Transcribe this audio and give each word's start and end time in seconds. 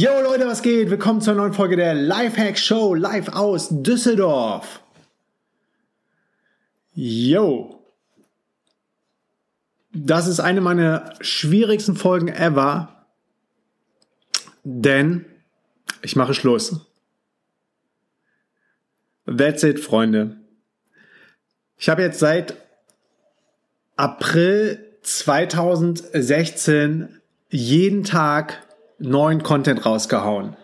Yo 0.00 0.22
Leute, 0.22 0.46
was 0.46 0.62
geht? 0.62 0.88
Willkommen 0.88 1.20
zur 1.20 1.34
neuen 1.34 1.52
Folge 1.52 1.76
der 1.76 1.92
Lifehack 1.92 2.58
Show 2.58 2.94
live 2.94 3.28
aus 3.28 3.68
Düsseldorf. 3.70 4.80
Yo. 6.94 7.84
Das 9.92 10.26
ist 10.26 10.40
eine 10.40 10.62
meiner 10.62 11.12
schwierigsten 11.20 11.96
Folgen 11.96 12.28
ever, 12.28 13.04
denn 14.64 15.26
ich 16.00 16.16
mache 16.16 16.32
Schluss. 16.32 16.80
That's 19.26 19.62
it, 19.64 19.80
Freunde. 19.80 20.38
Ich 21.76 21.90
habe 21.90 22.00
jetzt 22.00 22.20
seit 22.20 22.56
April 23.96 24.96
2016 25.02 27.20
jeden 27.50 28.02
Tag 28.02 28.66
neuen 29.00 29.42
Content 29.42 29.84
rausgehauen. 29.84 30.56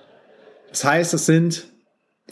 Das 0.68 0.84
heißt, 0.84 1.14
es 1.14 1.26
sind 1.26 1.66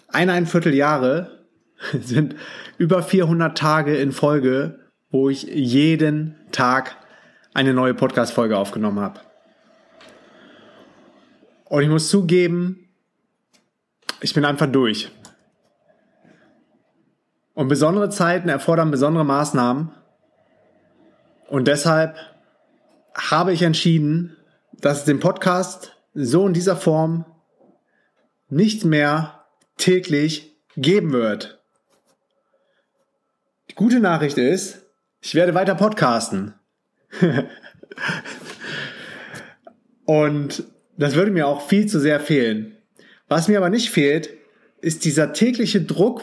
eineinviertel 0.08 0.74
Jahre, 0.74 1.44
sind 2.00 2.36
über 2.78 3.02
400 3.02 3.56
Tage 3.56 3.96
in 3.96 4.12
Folge, 4.12 4.80
wo 5.10 5.28
ich 5.28 5.44
jeden 5.44 6.36
Tag 6.52 6.96
eine 7.54 7.72
neue 7.72 7.94
Podcast-Folge 7.94 8.58
aufgenommen 8.58 9.00
habe. 9.00 9.20
Und 11.64 11.82
ich 11.82 11.88
muss 11.88 12.08
zugeben, 12.08 12.88
ich 14.20 14.34
bin 14.34 14.44
einfach 14.44 14.70
durch. 14.70 15.10
Und 17.54 17.68
besondere 17.68 18.10
Zeiten 18.10 18.48
erfordern 18.48 18.90
besondere 18.90 19.24
Maßnahmen. 19.24 19.92
Und 21.48 21.68
deshalb 21.68 22.16
habe 23.14 23.52
ich 23.52 23.62
entschieden, 23.62 24.36
dass 24.72 25.00
es 25.00 25.04
den 25.04 25.20
Podcast 25.20 25.93
so 26.14 26.46
in 26.46 26.52
dieser 26.52 26.76
Form 26.76 27.24
nicht 28.48 28.84
mehr 28.84 29.44
täglich 29.76 30.56
geben 30.76 31.12
wird. 31.12 31.60
Die 33.70 33.74
gute 33.74 34.00
Nachricht 34.00 34.38
ist, 34.38 34.86
ich 35.20 35.34
werde 35.34 35.54
weiter 35.54 35.74
podcasten. 35.74 36.54
Und 40.04 40.64
das 40.96 41.14
würde 41.14 41.30
mir 41.30 41.48
auch 41.48 41.66
viel 41.66 41.86
zu 41.86 41.98
sehr 41.98 42.20
fehlen. 42.20 42.76
Was 43.28 43.48
mir 43.48 43.58
aber 43.58 43.70
nicht 43.70 43.90
fehlt, 43.90 44.30
ist 44.80 45.04
dieser 45.04 45.32
tägliche 45.32 45.80
Druck, 45.80 46.22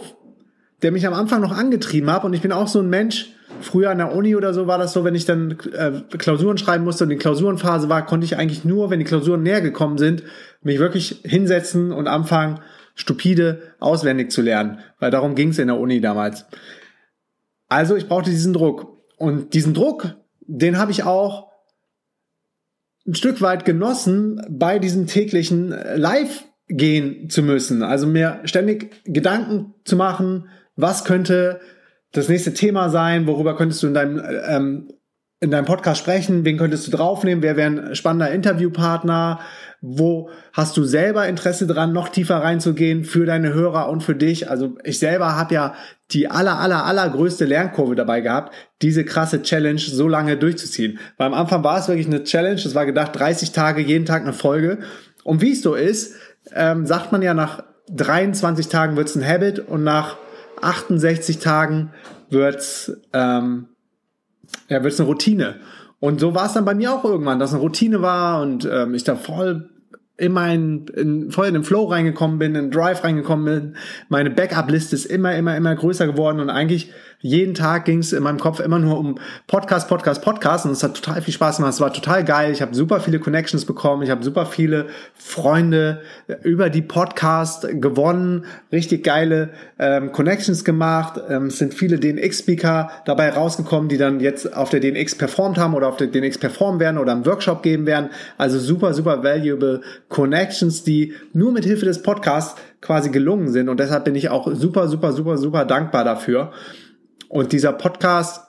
der 0.82 0.92
mich 0.92 1.08
am 1.08 1.14
Anfang 1.14 1.42
noch 1.42 1.52
angetrieben 1.52 2.12
hat. 2.12 2.24
Und 2.24 2.34
ich 2.34 2.42
bin 2.42 2.52
auch 2.52 2.68
so 2.68 2.80
ein 2.80 2.90
Mensch, 2.90 3.34
Früher 3.60 3.90
an 3.90 3.98
der 3.98 4.16
Uni 4.16 4.36
oder 4.36 4.54
so 4.54 4.68
war 4.68 4.78
das 4.78 4.94
so, 4.94 5.04
wenn 5.04 5.16
ich 5.16 5.26
dann 5.26 5.58
äh, 5.74 6.02
Klausuren 6.18 6.58
schreiben 6.58 6.84
musste 6.84 7.04
und 7.04 7.10
die 7.10 7.18
Klausurenphase 7.18 7.90
war, 7.90 8.06
konnte 8.06 8.26
ich 8.26 8.38
eigentlich 8.38 8.66
nur, 8.66 8.90
wenn 8.90 9.00
die 9.00 9.06
Klausuren 9.06 9.44
näher 9.44 9.62
gekommen 9.62 9.98
sind, 9.98 10.24
mich 10.62 10.80
wirklich 10.80 11.22
hinsetzen 11.24 11.92
und 11.92 12.08
anfangen, 12.08 12.60
stupide 12.96 13.62
auswendig 13.80 14.32
zu 14.32 14.42
lernen. 14.42 14.80
Weil 15.00 15.12
darum 15.12 15.36
ging 15.36 15.50
es 15.50 15.60
in 15.60 15.68
der 15.68 15.80
Uni 15.80 16.02
damals. 16.02 16.46
Also 17.68 17.96
ich 17.96 18.08
brauchte 18.08 18.30
diesen 18.30 18.54
Druck. 18.54 18.98
Und 19.18 19.54
diesen 19.54 19.74
Druck, 19.74 20.16
den 20.42 20.78
habe 20.78 20.92
ich 20.92 21.04
auch 21.04 21.52
ein 23.08 23.16
Stück 23.16 23.42
weit 23.42 23.66
genossen, 23.66 24.42
bei 24.50 24.80
diesem 24.80 25.08
täglichen 25.08 25.70
Live 25.96 26.46
gehen 26.68 27.30
zu 27.30 27.44
müssen. 27.44 27.84
Also 27.84 28.08
mir 28.08 28.42
ständig 28.46 29.04
Gedanken 29.06 29.74
zu 29.86 29.96
machen, 29.96 30.50
was 30.76 31.04
könnte 31.06 31.60
das 32.12 32.30
nächste 32.30 32.54
Thema 32.54 32.90
sein? 32.90 33.28
Worüber 33.28 33.56
könntest 33.56 33.84
du 33.84 33.88
in 33.88 33.94
deinem, 33.94 34.22
ähm, 34.48 34.94
in 35.40 35.50
deinem 35.50 35.66
Podcast 35.66 36.00
sprechen? 36.00 36.46
Wen 36.46 36.58
könntest 36.58 36.88
du 36.88 36.92
draufnehmen? 36.92 37.42
Wer 37.42 37.58
wäre 37.58 37.70
ein 37.70 37.96
spannender 37.96 38.32
Interviewpartner? 38.32 39.40
Wo 39.82 40.30
hast 40.54 40.78
du 40.78 40.84
selber 40.84 41.28
Interesse 41.28 41.66
dran, 41.66 41.94
noch 41.94 42.10
tiefer 42.10 42.38
reinzugehen 42.38 43.04
für 43.04 43.26
deine 43.26 43.52
Hörer 43.54 43.90
und 43.90 44.04
für 44.04 44.14
dich? 44.14 44.52
Also 44.52 44.78
ich 44.84 45.00
selber 45.00 45.36
habe 45.36 45.56
ja 45.56 45.74
die 46.12 46.30
aller, 46.30 46.60
aller, 46.60 46.86
allergrößte 46.86 47.46
Lernkurve 47.46 47.96
dabei 47.96 48.22
gehabt, 48.22 48.54
diese 48.84 49.04
krasse 49.04 49.42
Challenge 49.42 49.80
so 49.80 50.08
lange 50.08 50.38
durchzuziehen. 50.38 51.00
Weil 51.18 51.28
am 51.28 51.34
Anfang 51.34 51.64
war 51.64 51.80
es 51.80 51.88
wirklich 51.88 52.08
eine 52.08 52.24
Challenge. 52.24 52.62
Es 52.62 52.76
war 52.76 52.86
gedacht, 52.86 53.18
30 53.18 53.52
Tage, 53.52 53.82
jeden 53.82 54.06
Tag 54.06 54.22
eine 54.22 54.34
Folge. 54.34 54.80
Und 55.24 55.42
wie 55.42 55.54
es 55.54 55.64
so 55.64 55.74
ist, 55.74 56.16
ähm, 56.54 56.86
sagt 56.86 57.12
man 57.12 57.24
ja, 57.24 57.34
nach 57.34 57.64
23 57.90 58.68
Tagen 58.68 58.96
wird 58.96 59.08
es 59.08 59.16
ein 59.16 59.28
Habit 59.28 59.60
und 59.60 59.84
nach 59.84 60.18
68 60.62 61.40
Tagen 61.40 61.92
wird's 62.30 62.92
ähm, 63.14 63.68
ja, 64.70 64.84
wird's 64.84 65.00
eine 65.00 65.08
Routine. 65.08 65.56
Und 66.00 66.20
so 66.20 66.34
war 66.34 66.48
es 66.48 66.54
dann 66.54 66.66
bei 66.66 66.74
mir 66.74 66.94
auch 66.94 67.04
irgendwann, 67.04 67.40
dass 67.40 67.54
eine 67.54 67.62
Routine 67.62 68.02
war 68.02 68.42
und 68.42 68.66
ähm, 68.66 68.94
ich 68.96 69.04
da 69.04 69.16
voll 69.16 69.70
in 70.18 70.34
meinen, 70.34 70.88
in, 70.90 71.32
voll 71.32 71.48
in 71.48 71.54
den 71.54 71.64
Flow 71.64 71.86
reingekommen 71.86 72.38
bin, 72.38 72.56
in 72.56 72.66
den 72.66 72.72
Drive 72.72 73.04
reingekommen 73.04 73.46
bin. 73.46 73.76
Meine 74.10 74.30
Backup-Liste 74.30 74.96
ist 74.96 75.06
immer, 75.06 75.36
immer, 75.36 75.56
immer 75.58 75.76
größer 75.76 76.06
geworden 76.06 76.40
und 76.40 76.50
eigentlich 76.50 76.92
jeden 77.22 77.54
Tag 77.54 77.86
ging 77.86 78.00
es 78.00 78.14
in 78.14 78.24
meinem 78.24 78.40
Kopf 78.40 78.60
immer 78.60 78.80
nur 78.80 78.98
um 78.98 79.20
Podcast, 79.48 79.88
Podcast, 79.88 80.22
Podcast 80.24 80.66
und 80.66 80.72
es 80.72 80.84
hat 80.84 80.96
total 81.02 81.22
viel 81.22 81.34
Spaß 81.34 81.58
gemacht. 81.58 81.74
Es 81.74 81.82
war 81.82 81.94
total 81.94 82.24
geil. 82.24 82.52
Ich 82.52 82.62
habe 82.62 82.74
super 82.74 83.00
viele 83.00 83.20
Connections 83.20 83.66
bekommen. 83.66 84.04
Ich 84.04 84.10
habe 84.10 84.24
super 84.24 84.46
viele 84.46 84.88
Freunde 85.14 86.02
über 86.44 86.70
die 86.70 86.82
Podcast 86.82 87.68
gewonnen. 87.72 88.46
Richtig 88.72 89.04
geile 89.04 89.50
ähm, 89.78 90.12
Connections 90.12 90.64
gemacht. 90.64 91.22
Ähm, 91.30 91.48
es 91.48 91.60
sind 91.60 91.74
viele 91.74 92.00
DNX-Speaker 92.00 92.90
dabei 93.06 93.30
rausgekommen, 93.30 93.88
die 93.88 93.98
dann 93.98 94.20
jetzt 94.20 94.56
auf 94.56 94.70
der 94.70 94.80
DNX 94.80 95.16
performt 95.16 95.58
haben 95.58 95.76
oder 95.76 95.88
auf 95.88 95.98
der 95.98 96.08
DNX 96.08 96.38
performen 96.38 96.80
werden 96.80 96.98
oder 96.98 97.12
einen 97.12 97.26
Workshop 97.26 97.62
geben 97.62 97.86
werden. 97.86 98.10
Also 98.38 98.60
super, 98.60 98.94
super 98.94 99.24
valuable 99.24 99.82
Connections, 100.10 100.84
die 100.84 101.14
nur 101.34 101.52
mit 101.52 101.66
Hilfe 101.66 101.86
des 101.86 102.02
Podcasts 102.02 102.60
quasi 102.82 103.12
gelungen 103.12 103.50
sind. 103.50 103.70
Und 103.70 103.80
deshalb 103.80 104.06
bin 104.06 104.16
ich 104.16 104.30
auch 104.30 104.52
super, 104.54 104.88
super, 104.88 105.14
super, 105.14 105.38
super 105.38 105.66
dankbar 105.66 106.04
dafür. 106.04 106.52
Und 107.32 107.54
dieser 107.54 107.72
Podcast, 107.72 108.42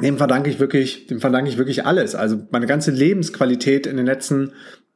dem 0.00 0.16
verdanke 0.16 0.48
ich 0.48 0.60
wirklich, 0.60 1.08
dem 1.08 1.20
verdanke 1.20 1.50
ich 1.50 1.58
wirklich 1.58 1.86
alles. 1.86 2.14
Also 2.14 2.38
meine 2.52 2.66
ganze 2.66 2.92
Lebensqualität 2.92 3.84
in 3.84 3.96
den 3.96 4.06
letzten 4.06 4.52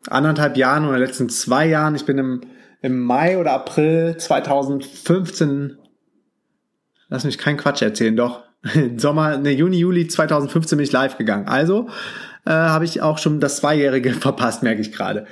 anderthalb 0.06 0.56
Jahren 0.56 0.86
oder 0.86 0.96
letzten 0.96 1.28
zwei 1.28 1.66
Jahren. 1.66 1.96
Ich 1.96 2.06
bin 2.06 2.18
im, 2.18 2.42
im 2.82 3.00
Mai 3.00 3.36
oder 3.36 3.50
April 3.50 4.16
2015, 4.16 5.76
lass 7.08 7.24
mich 7.24 7.36
keinen 7.36 7.56
Quatsch 7.56 7.82
erzählen, 7.82 8.14
doch. 8.14 8.44
Sommer, 8.96 9.38
ne, 9.38 9.50
Juni, 9.50 9.78
Juli 9.78 10.06
2015 10.06 10.76
bin 10.76 10.84
ich 10.84 10.92
live 10.92 11.18
gegangen. 11.18 11.48
Also 11.48 11.88
äh, 12.46 12.52
habe 12.52 12.84
ich 12.84 13.02
auch 13.02 13.18
schon 13.18 13.40
das 13.40 13.56
Zweijährige 13.56 14.12
verpasst, 14.14 14.62
merke 14.62 14.82
ich 14.82 14.92
gerade. 14.92 15.26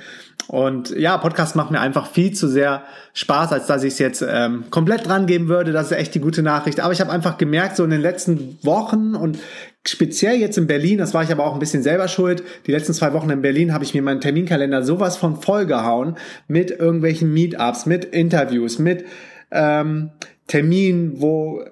Und 0.49 0.89
ja, 0.97 1.15
Podcast 1.19 1.55
macht 1.55 1.69
mir 1.69 1.79
einfach 1.79 2.07
viel 2.07 2.33
zu 2.33 2.47
sehr 2.47 2.81
Spaß, 3.13 3.53
als 3.53 3.67
dass 3.67 3.83
ich 3.83 3.93
es 3.93 3.99
jetzt 3.99 4.25
ähm, 4.27 4.63
komplett 4.71 5.07
dran 5.07 5.27
geben 5.27 5.47
würde. 5.47 5.71
Das 5.71 5.91
ist 5.91 5.97
echt 5.97 6.15
die 6.15 6.19
gute 6.19 6.41
Nachricht. 6.41 6.79
Aber 6.79 6.91
ich 6.91 6.99
habe 7.01 7.11
einfach 7.11 7.37
gemerkt, 7.37 7.75
so 7.75 7.83
in 7.83 7.91
den 7.91 8.01
letzten 8.01 8.57
Wochen 8.63 9.13
und 9.13 9.37
speziell 9.85 10.37
jetzt 10.37 10.57
in 10.57 10.65
Berlin, 10.65 10.97
das 10.97 11.13
war 11.13 11.21
ich 11.21 11.31
aber 11.31 11.45
auch 11.45 11.53
ein 11.53 11.59
bisschen 11.59 11.83
selber 11.83 12.07
schuld. 12.07 12.41
Die 12.65 12.71
letzten 12.71 12.93
zwei 12.93 13.13
Wochen 13.13 13.29
in 13.29 13.43
Berlin 13.43 13.73
habe 13.73 13.83
ich 13.83 13.93
mir 13.93 14.01
meinen 14.01 14.21
Terminkalender 14.21 14.81
sowas 14.81 15.17
von 15.17 15.39
vollgehauen 15.39 16.17
mit 16.47 16.71
irgendwelchen 16.71 17.31
Meetups, 17.31 17.85
mit 17.85 18.05
Interviews, 18.05 18.79
mit 18.79 19.05
ähm, 19.51 20.09
Terminen, 20.47 21.21
wo 21.21 21.63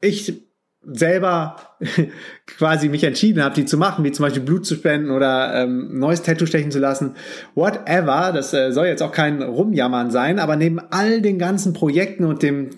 ich 0.00 0.40
selber 0.82 1.56
quasi 2.46 2.88
mich 2.88 3.04
entschieden 3.04 3.42
habe, 3.42 3.54
die 3.54 3.66
zu 3.66 3.76
machen, 3.76 4.04
wie 4.04 4.12
zum 4.12 4.24
Beispiel 4.24 4.42
Blut 4.42 4.64
zu 4.64 4.74
spenden 4.74 5.10
oder 5.10 5.62
ähm, 5.62 5.98
neues 5.98 6.22
Tattoo 6.22 6.46
stechen 6.46 6.70
zu 6.70 6.78
lassen, 6.78 7.16
whatever, 7.54 8.32
das 8.32 8.54
äh, 8.54 8.72
soll 8.72 8.86
jetzt 8.86 9.02
auch 9.02 9.12
kein 9.12 9.42
Rumjammern 9.42 10.10
sein, 10.10 10.38
aber 10.38 10.56
neben 10.56 10.80
all 10.90 11.20
den 11.20 11.38
ganzen 11.38 11.72
Projekten 11.72 12.24
und 12.24 12.42
dem 12.42 12.70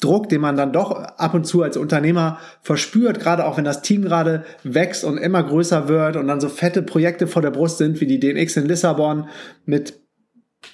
Druck, 0.00 0.30
den 0.30 0.40
man 0.40 0.56
dann 0.56 0.72
doch 0.72 0.92
ab 0.92 1.34
und 1.34 1.46
zu 1.46 1.62
als 1.62 1.76
Unternehmer 1.76 2.38
verspürt, 2.62 3.20
gerade 3.20 3.44
auch 3.44 3.58
wenn 3.58 3.64
das 3.64 3.82
Team 3.82 4.02
gerade 4.02 4.44
wächst 4.64 5.04
und 5.04 5.18
immer 5.18 5.42
größer 5.42 5.88
wird 5.88 6.16
und 6.16 6.26
dann 6.26 6.40
so 6.40 6.48
fette 6.48 6.82
Projekte 6.82 7.26
vor 7.26 7.42
der 7.42 7.50
Brust 7.50 7.76
sind, 7.76 8.00
wie 8.00 8.06
die 8.06 8.18
DNX 8.18 8.56
in 8.56 8.66
Lissabon 8.66 9.28
mit 9.66 10.00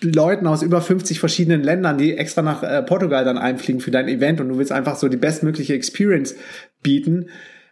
Leuten 0.02 0.46
aus 0.46 0.62
über 0.62 0.80
50 0.80 1.20
verschiedenen 1.20 1.62
Ländern, 1.62 1.98
die 1.98 2.16
extra 2.16 2.42
nach 2.42 2.62
äh, 2.62 2.82
Portugal 2.82 3.24
dann 3.24 3.38
einfliegen 3.38 3.80
für 3.80 3.90
dein 3.90 4.08
Event 4.08 4.40
und 4.40 4.48
du 4.48 4.58
willst 4.58 4.72
einfach 4.72 4.96
so 4.96 5.08
die 5.08 5.16
bestmögliche 5.16 5.74
Experience 5.74 6.34
bieten. 6.82 7.30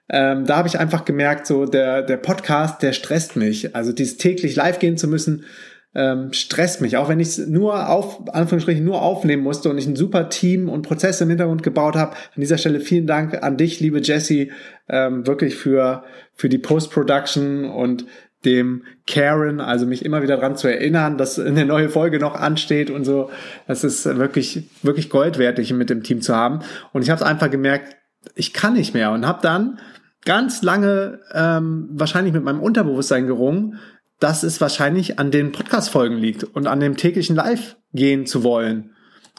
Ähm, 0.08 0.44
da 0.44 0.56
habe 0.56 0.68
ich 0.68 0.78
einfach 0.78 1.04
gemerkt, 1.04 1.46
so 1.46 1.66
der, 1.66 2.02
der 2.02 2.16
Podcast, 2.18 2.82
der 2.82 2.92
stresst 2.92 3.36
mich. 3.36 3.74
Also 3.74 3.92
dieses 3.92 4.16
täglich 4.16 4.54
live 4.56 4.78
gehen 4.78 4.96
zu 4.96 5.08
müssen, 5.08 5.44
ähm, 5.94 6.32
stresst 6.32 6.80
mich. 6.80 6.96
Auch 6.96 7.08
wenn 7.08 7.20
ich 7.20 7.28
es 7.28 7.46
nur 7.46 7.88
auf, 7.88 8.28
Anführungsstrichen, 8.32 8.84
nur 8.84 9.00
aufnehmen 9.02 9.42
musste 9.42 9.70
und 9.70 9.78
ich 9.78 9.86
ein 9.86 9.96
super 9.96 10.28
Team 10.28 10.68
und 10.68 10.82
Prozesse 10.82 11.24
im 11.24 11.30
Hintergrund 11.30 11.62
gebaut 11.62 11.94
habe. 11.96 12.12
An 12.12 12.40
dieser 12.40 12.58
Stelle 12.58 12.80
vielen 12.80 13.06
Dank 13.06 13.42
an 13.42 13.56
dich, 13.56 13.80
liebe 13.80 14.00
Jessie, 14.00 14.52
ähm, 14.88 15.26
wirklich 15.26 15.54
für, 15.54 16.04
für 16.34 16.48
die 16.48 16.58
Post-Production 16.58 17.64
und 17.64 18.06
dem 18.44 18.84
Karen, 19.06 19.60
also 19.60 19.86
mich 19.86 20.04
immer 20.04 20.22
wieder 20.22 20.36
dran 20.36 20.56
zu 20.56 20.68
erinnern, 20.68 21.18
dass 21.18 21.38
eine 21.38 21.64
neue 21.64 21.88
Folge 21.88 22.18
noch 22.18 22.34
ansteht 22.34 22.90
und 22.90 23.04
so. 23.04 23.30
Das 23.66 23.84
ist 23.84 24.04
wirklich, 24.04 24.68
wirklich 24.82 25.10
Gold 25.10 25.38
wert, 25.38 25.58
mit 25.72 25.90
dem 25.90 26.02
Team 26.02 26.20
zu 26.20 26.34
haben. 26.34 26.60
Und 26.92 27.02
ich 27.02 27.10
habe 27.10 27.20
es 27.20 27.26
einfach 27.26 27.50
gemerkt, 27.50 27.96
ich 28.34 28.52
kann 28.52 28.74
nicht 28.74 28.94
mehr 28.94 29.10
und 29.12 29.26
habe 29.26 29.40
dann 29.42 29.78
ganz 30.24 30.62
lange 30.62 31.20
ähm, 31.32 31.88
wahrscheinlich 31.92 32.32
mit 32.32 32.44
meinem 32.44 32.60
Unterbewusstsein 32.60 33.26
gerungen, 33.26 33.78
dass 34.20 34.42
es 34.42 34.60
wahrscheinlich 34.60 35.18
an 35.18 35.30
den 35.30 35.52
Podcast-Folgen 35.52 36.16
liegt 36.16 36.44
und 36.44 36.66
an 36.66 36.80
dem 36.80 36.96
täglichen 36.96 37.36
Live 37.36 37.76
gehen 37.92 38.26
zu 38.26 38.42
wollen. 38.42 38.90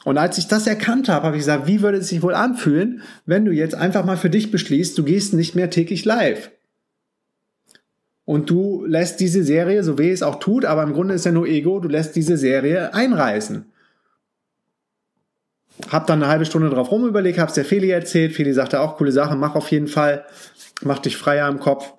Und 0.03 0.19
als 0.19 0.37
ich 0.37 0.47
das 0.47 0.67
erkannt 0.67 1.09
habe, 1.09 1.25
habe 1.25 1.35
ich 1.35 1.41
gesagt, 1.41 1.65
wie 1.65 1.81
würde 1.81 1.97
es 1.97 2.09
sich 2.09 2.21
wohl 2.21 2.35
anfühlen, 2.35 3.01
wenn 3.25 3.45
du 3.45 3.51
jetzt 3.51 3.73
einfach 3.73 4.05
mal 4.05 4.17
für 4.17 4.29
dich 4.29 4.51
beschließt, 4.51 4.95
du 4.97 5.03
gehst 5.03 5.33
nicht 5.33 5.55
mehr 5.55 5.71
täglich 5.71 6.05
live. 6.05 6.51
Und 8.25 8.49
du 8.49 8.85
lässt 8.85 9.19
diese 9.19 9.43
Serie, 9.43 9.83
so 9.83 9.99
weh 9.99 10.11
es 10.11 10.23
auch 10.23 10.39
tut, 10.39 10.65
aber 10.65 10.83
im 10.83 10.93
Grunde 10.93 11.13
ist 11.13 11.25
ja 11.25 11.31
nur 11.31 11.47
Ego, 11.47 11.79
du 11.79 11.87
lässt 11.87 12.15
diese 12.15 12.37
Serie 12.37 12.93
einreißen. 12.93 13.71
Hab 15.91 16.07
dann 16.07 16.23
eine 16.23 16.31
halbe 16.31 16.45
Stunde 16.45 16.69
drauf 16.69 16.91
rum 16.91 17.07
überlegt, 17.07 17.37
hab's 17.37 17.53
der 17.53 17.65
Feli 17.65 17.91
erzählt. 17.91 18.33
Feli 18.33 18.53
sagte 18.53 18.79
auch, 18.79 18.97
coole 18.97 19.11
Sache, 19.11 19.35
mach 19.35 19.55
auf 19.55 19.69
jeden 19.71 19.87
Fall. 19.87 20.25
Mach 20.81 20.99
dich 20.99 21.17
freier 21.17 21.47
im 21.49 21.59
Kopf. 21.59 21.93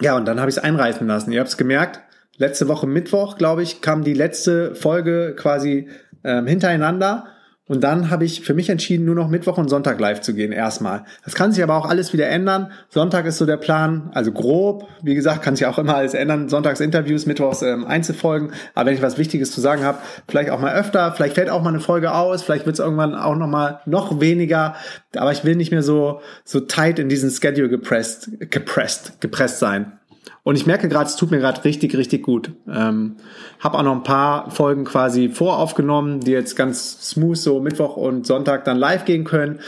Ja, 0.00 0.16
und 0.16 0.26
dann 0.26 0.38
habe 0.38 0.50
ich 0.50 0.56
es 0.56 0.62
einreißen 0.62 1.06
lassen. 1.06 1.32
Ihr 1.32 1.40
habt 1.40 1.50
es 1.50 1.56
gemerkt, 1.56 2.00
letzte 2.36 2.68
Woche 2.68 2.86
Mittwoch, 2.86 3.36
glaube 3.36 3.62
ich, 3.62 3.80
kam 3.80 4.04
die 4.04 4.14
letzte 4.14 4.74
Folge 4.74 5.34
quasi 5.36 5.88
ähm, 6.24 6.46
hintereinander. 6.46 7.26
Und 7.66 7.82
dann 7.82 8.10
habe 8.10 8.26
ich 8.26 8.42
für 8.42 8.52
mich 8.52 8.68
entschieden, 8.68 9.06
nur 9.06 9.14
noch 9.14 9.28
Mittwoch 9.28 9.56
und 9.56 9.70
Sonntag 9.70 9.98
live 9.98 10.20
zu 10.20 10.34
gehen, 10.34 10.52
erstmal. 10.52 11.04
Das 11.24 11.34
kann 11.34 11.50
sich 11.50 11.62
aber 11.62 11.76
auch 11.76 11.86
alles 11.86 12.12
wieder 12.12 12.28
ändern. 12.28 12.70
Sonntag 12.90 13.24
ist 13.24 13.38
so 13.38 13.46
der 13.46 13.56
Plan, 13.56 14.10
also 14.12 14.32
grob. 14.32 14.86
Wie 15.02 15.14
gesagt, 15.14 15.40
kann 15.40 15.56
sich 15.56 15.64
auch 15.64 15.78
immer 15.78 15.96
alles 15.96 16.12
ändern. 16.12 16.50
Sonntags 16.50 16.80
Interviews, 16.80 17.24
Mittwochs 17.24 17.62
ähm, 17.62 17.86
Einzelfolgen. 17.86 18.52
Aber 18.74 18.88
wenn 18.88 18.94
ich 18.94 19.00
was 19.00 19.16
Wichtiges 19.16 19.50
zu 19.50 19.62
sagen 19.62 19.82
habe, 19.82 19.96
vielleicht 20.28 20.50
auch 20.50 20.60
mal 20.60 20.74
öfter. 20.74 21.12
Vielleicht 21.12 21.36
fällt 21.36 21.48
auch 21.48 21.62
mal 21.62 21.70
eine 21.70 21.80
Folge 21.80 22.12
aus. 22.12 22.42
Vielleicht 22.42 22.66
wird 22.66 22.74
es 22.74 22.80
irgendwann 22.80 23.14
auch 23.14 23.34
noch 23.34 23.48
mal 23.48 23.80
noch 23.86 24.20
weniger. 24.20 24.74
Aber 25.16 25.32
ich 25.32 25.44
will 25.44 25.56
nicht 25.56 25.70
mehr 25.70 25.82
so, 25.82 26.20
so 26.44 26.60
tight 26.60 26.98
in 26.98 27.08
diesen 27.08 27.30
Schedule 27.30 27.70
gepresst, 27.70 28.28
gepresst, 28.50 29.22
gepresst 29.22 29.58
sein. 29.58 29.98
Und 30.44 30.56
ich 30.56 30.66
merke 30.66 30.88
gerade, 30.88 31.06
es 31.06 31.16
tut 31.16 31.30
mir 31.30 31.38
gerade 31.38 31.64
richtig, 31.64 31.96
richtig 31.96 32.22
gut. 32.22 32.52
Ähm, 32.68 33.16
habe 33.60 33.78
auch 33.78 33.82
noch 33.82 33.96
ein 33.96 34.02
paar 34.02 34.50
Folgen 34.50 34.84
quasi 34.84 35.30
voraufgenommen, 35.30 36.20
die 36.20 36.32
jetzt 36.32 36.54
ganz 36.54 37.10
smooth 37.10 37.38
so 37.38 37.60
Mittwoch 37.60 37.96
und 37.96 38.26
Sonntag 38.26 38.64
dann 38.64 38.76
live 38.76 39.06
gehen 39.06 39.24
können. 39.24 39.60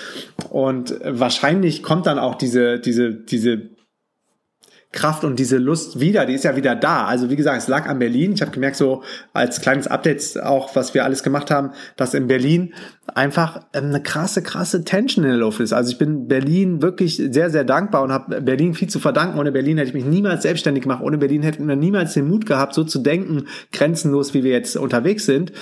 Und 0.51 0.95
wahrscheinlich 1.03 1.83
kommt 1.83 2.07
dann 2.07 2.19
auch 2.19 2.35
diese, 2.35 2.79
diese, 2.79 3.15
diese 3.15 3.71
Kraft 4.97 5.25
und 5.25 5.39
diese 5.39 5.59
Lust 5.59 6.01
wieder, 6.01 6.27
die 6.27 6.33
ist 6.33 6.45
ja 6.45 6.57
wieder 6.57 6.75
da. 6.75 7.05
Also 7.05 7.31
wie 7.31 7.37
gesagt, 7.37 7.59
es 7.59 7.69
lag 7.69 7.87
an 7.87 7.99
Berlin. 7.99 8.33
Ich 8.33 8.41
habe 8.41 8.51
gemerkt, 8.51 8.77
so 8.77 9.03
als 9.35 9.61
kleines 9.61 9.87
Update 9.87 10.43
auch, 10.43 10.75
was 10.75 10.95
wir 10.95 11.05
alles 11.05 11.23
gemacht 11.23 11.51
haben, 11.51 11.71
dass 11.97 12.15
in 12.15 12.27
Berlin 12.27 12.73
einfach 13.15 13.61
eine 13.73 14.03
krasse, 14.03 14.43
krasse 14.43 14.85
Tension 14.85 15.25
in 15.25 15.31
der 15.31 15.39
Luft 15.39 15.61
ist. 15.61 15.75
Also 15.75 15.93
ich 15.93 15.99
bin 15.99 16.29
Berlin 16.29 16.81
wirklich 16.83 17.17
sehr, 17.17 17.51
sehr 17.51 17.65
dankbar 17.65 18.03
und 18.03 18.11
habe 18.11 18.41
Berlin 18.41 18.75
viel 18.75 18.89
zu 18.89 18.99
verdanken. 18.99 19.39
Ohne 19.39 19.53
Berlin 19.53 19.77
hätte 19.77 19.89
ich 19.89 19.95
mich 19.95 20.07
niemals 20.07 20.43
selbstständig 20.43 20.83
gemacht. 20.83 21.03
Ohne 21.03 21.19
Berlin 21.19 21.43
hätten 21.43 21.69
wir 21.69 21.77
niemals 21.77 22.15
den 22.15 22.27
Mut 22.27 22.47
gehabt, 22.47 22.75
so 22.75 22.83
zu 22.83 22.99
denken, 22.99 23.45
grenzenlos, 23.73 24.33
wie 24.33 24.45
wir 24.45 24.53
jetzt 24.53 24.77
unterwegs 24.77 25.27
sind. 25.27 25.53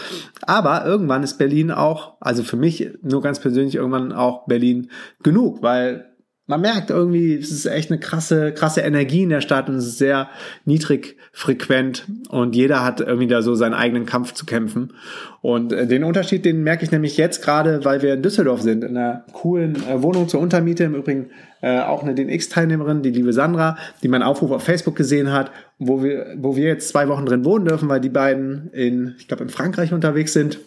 Aber 0.43 0.87
irgendwann 0.87 1.25
ist 1.25 1.39
Berlin 1.39 1.73
auch, 1.73 2.15
also 2.21 2.45
für 2.45 2.57
mich 2.57 2.89
nur 3.03 3.21
ganz 3.21 3.41
persönlich 3.41 3.75
irgendwann 3.75 4.13
auch 4.13 4.47
Berlin 4.47 4.91
genug, 5.23 5.61
weil 5.61 6.14
man 6.47 6.61
merkt 6.61 6.91
irgendwie, 6.91 7.35
es 7.35 7.51
ist 7.51 7.65
echt 7.65 7.91
eine 7.91 7.99
krasse, 7.99 8.53
krasse 8.53 8.83
Energie 8.83 9.23
in 9.23 9.31
der 9.31 9.41
Stadt 9.41 9.69
und 9.69 9.77
es 9.77 9.87
ist 9.87 9.99
sehr 9.99 10.29
niedrig 10.67 11.17
frequent 11.33 12.05
und 12.29 12.55
jeder 12.55 12.85
hat 12.85 13.01
irgendwie 13.01 13.27
da 13.27 13.41
so 13.41 13.55
seinen 13.55 13.73
eigenen 13.73 14.05
Kampf 14.05 14.35
zu 14.35 14.45
kämpfen. 14.45 14.93
Und 15.41 15.73
äh, 15.73 15.87
den 15.87 16.05
Unterschied, 16.05 16.45
den 16.45 16.63
merke 16.63 16.85
ich 16.85 16.91
nämlich 16.91 17.17
jetzt 17.17 17.43
gerade, 17.43 17.85
weil 17.85 18.03
wir 18.03 18.13
in 18.13 18.23
Düsseldorf 18.23 18.61
sind, 18.61 18.85
in 18.85 18.97
einer 18.97 19.25
coolen 19.33 19.77
äh, 19.89 20.03
Wohnung 20.03 20.29
zur 20.29 20.41
Untermiete. 20.41 20.85
Im 20.85 20.95
Übrigen 20.95 21.31
äh, 21.63 21.81
auch 21.81 22.03
eine 22.03 22.15
DNX-Teilnehmerin, 22.15 23.03
die 23.03 23.11
liebe 23.11 23.33
Sandra, 23.33 23.79
die 24.03 24.09
meinen 24.09 24.23
Aufruf 24.23 24.51
auf 24.51 24.63
Facebook 24.63 24.97
gesehen 24.97 25.33
hat, 25.33 25.51
wo 25.79 26.03
wir, 26.03 26.35
wo 26.37 26.57
wir 26.57 26.65
jetzt 26.65 26.91
zwei 26.91 27.09
Wochen 27.09 27.25
drin 27.25 27.45
wohnen 27.47 27.65
dürfen, 27.65 27.89
weil 27.89 28.01
die 28.01 28.11
beiden 28.11 28.69
in, 28.73 29.15
ich 29.19 29.29
glaube, 29.29 29.45
in 29.45 29.49
Frankreich 29.49 29.95
unterwegs 29.95 30.35
sind 30.35 30.61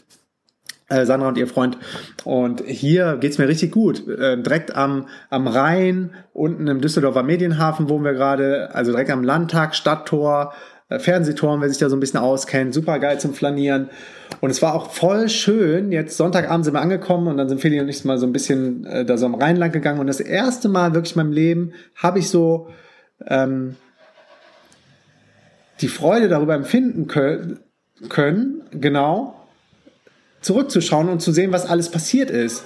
Sandra 0.89 1.27
und 1.27 1.37
ihr 1.37 1.47
Freund. 1.47 1.77
Und 2.23 2.63
hier 2.65 3.17
geht's 3.17 3.37
mir 3.37 3.47
richtig 3.47 3.71
gut. 3.71 4.07
Äh, 4.07 4.41
direkt 4.41 4.75
am, 4.75 5.07
am 5.29 5.47
Rhein, 5.47 6.11
unten 6.33 6.67
im 6.67 6.81
Düsseldorfer 6.81 7.23
Medienhafen 7.23 7.89
wohnen 7.89 8.05
wir 8.05 8.13
gerade, 8.13 8.73
also 8.73 8.91
direkt 8.91 9.11
am 9.11 9.23
Landtag, 9.23 9.75
Stadttor, 9.75 10.53
äh, 10.89 10.99
Fernsehturm, 10.99 11.59
wer 11.59 11.69
sich 11.69 11.77
da 11.77 11.89
so 11.89 11.97
ein 11.97 11.99
bisschen 11.99 12.19
auskennt, 12.19 12.73
super 12.73 12.99
geil 12.99 13.19
zum 13.19 13.33
Flanieren. 13.33 13.89
Und 14.39 14.49
es 14.49 14.61
war 14.61 14.73
auch 14.73 14.91
voll 14.91 15.27
schön. 15.27 15.91
Jetzt 15.91 16.15
Sonntagabend 16.15 16.63
sind 16.63 16.73
wir 16.73 16.81
angekommen 16.81 17.27
und 17.27 17.37
dann 17.37 17.49
sind 17.49 17.59
Feli 17.59 17.81
und 17.81 17.89
ich 17.89 18.05
mal 18.05 18.17
so 18.17 18.25
ein 18.25 18.33
bisschen 18.33 18.85
äh, 18.85 19.03
da 19.03 19.17
so 19.17 19.25
am 19.25 19.35
Rhein 19.35 19.57
lang 19.57 19.71
gegangen. 19.71 19.99
Und 19.99 20.07
das 20.07 20.21
erste 20.21 20.69
Mal 20.69 20.93
wirklich 20.93 21.15
in 21.15 21.23
meinem 21.23 21.33
Leben 21.33 21.73
habe 21.95 22.19
ich 22.19 22.29
so 22.29 22.69
ähm, 23.25 23.75
die 25.81 25.89
Freude 25.89 26.29
darüber 26.29 26.55
empfinden 26.55 27.07
können, 27.07 27.59
können, 28.09 28.61
genau, 28.71 29.46
zurückzuschauen 30.41 31.09
und 31.09 31.21
zu 31.21 31.31
sehen, 31.31 31.51
was 31.51 31.65
alles 31.65 31.89
passiert 31.89 32.29
ist. 32.29 32.63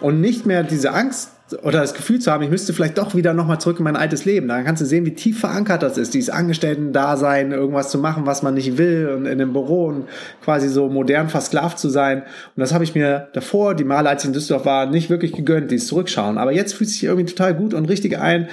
Und 0.00 0.20
nicht 0.20 0.46
mehr 0.46 0.64
diese 0.64 0.92
Angst 0.92 1.30
oder 1.62 1.80
das 1.80 1.94
Gefühl 1.94 2.18
zu 2.18 2.32
haben, 2.32 2.42
ich 2.42 2.50
müsste 2.50 2.72
vielleicht 2.72 2.98
doch 2.98 3.14
wieder 3.14 3.34
nochmal 3.34 3.60
zurück 3.60 3.78
in 3.78 3.84
mein 3.84 3.96
altes 3.96 4.24
Leben. 4.24 4.48
Dann 4.48 4.64
kannst 4.64 4.80
du 4.80 4.86
sehen, 4.86 5.04
wie 5.04 5.14
tief 5.14 5.40
verankert 5.40 5.82
das 5.82 5.98
ist, 5.98 6.14
dieses 6.14 6.30
Angestellten-Dasein, 6.30 7.52
irgendwas 7.52 7.90
zu 7.90 7.98
machen, 7.98 8.26
was 8.26 8.42
man 8.42 8.54
nicht 8.54 8.78
will 8.78 9.12
und 9.14 9.26
in 9.26 9.32
einem 9.32 9.52
Büro 9.52 9.86
und 9.86 10.08
quasi 10.42 10.68
so 10.68 10.88
modern 10.88 11.28
versklavt 11.28 11.78
zu 11.78 11.88
sein. 11.88 12.22
Und 12.22 12.60
das 12.60 12.72
habe 12.72 12.84
ich 12.84 12.94
mir 12.94 13.28
davor, 13.34 13.74
die 13.74 13.84
Male, 13.84 14.08
als 14.08 14.22
ich 14.22 14.28
in 14.28 14.32
Düsseldorf 14.32 14.64
war, 14.64 14.86
nicht 14.86 15.10
wirklich 15.10 15.32
gegönnt, 15.32 15.70
dieses 15.70 15.88
Zurückschauen. 15.88 16.38
Aber 16.38 16.52
jetzt 16.52 16.74
fühlt 16.74 16.88
es 16.88 16.94
sich 16.94 17.04
irgendwie 17.04 17.26
total 17.26 17.54
gut 17.54 17.74
und 17.74 17.84
richtig 17.88 18.18
ein 18.18 18.48